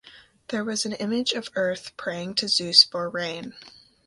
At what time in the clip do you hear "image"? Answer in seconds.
0.93-1.33